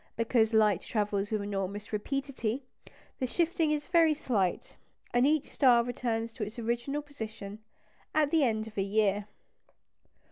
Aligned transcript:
Because 0.15 0.51
light 0.51 0.81
travels 0.81 1.29
with 1.29 1.43
enormous 1.43 1.93
rapidity, 1.93 2.63
the 3.19 3.27
shifting 3.27 3.69
is 3.69 3.85
very 3.85 4.15
slight; 4.15 4.75
and 5.13 5.27
each 5.27 5.45
star 5.47 5.83
returns 5.83 6.33
to 6.33 6.43
its 6.43 6.57
original 6.57 7.03
position 7.03 7.59
at 8.15 8.31
the 8.31 8.43
end 8.43 8.65
of 8.65 8.79
a 8.79 8.81
year. 8.81 9.27